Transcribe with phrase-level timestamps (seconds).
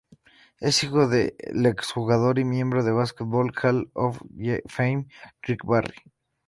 [0.59, 4.17] Es hijo del exjugador y miembro del Basketball Hall of
[4.65, 5.05] Fame
[5.43, 5.93] Rick Barry.